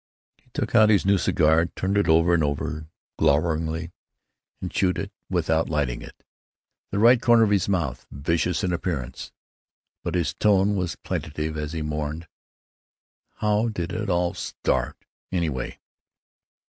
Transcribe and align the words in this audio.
He 0.37 0.49
took 0.49 0.73
out 0.73 0.89
his 0.89 1.05
new 1.05 1.19
cigar, 1.19 1.67
turned 1.67 1.95
it 1.95 2.07
over 2.09 2.33
and 2.33 2.43
over 2.43 2.87
gloweringly, 3.19 3.91
and 4.59 4.71
chewed 4.71 4.97
it 4.97 5.11
without 5.29 5.69
lighting 5.69 6.01
it, 6.01 6.23
the 6.89 6.97
right 6.97 7.21
corner 7.21 7.43
of 7.43 7.51
his 7.51 7.69
mouth 7.69 8.07
vicious 8.09 8.63
in 8.63 8.73
appearance. 8.73 9.31
But 10.01 10.15
his 10.15 10.33
tone 10.33 10.75
was 10.75 10.95
plaintive 10.95 11.55
as 11.55 11.73
he 11.73 11.83
mourned, 11.83 12.25
"How 13.41 13.67
did 13.69 13.93
it 13.93 14.09
all 14.09 14.33
start, 14.33 14.97
anyway?" 15.31 15.77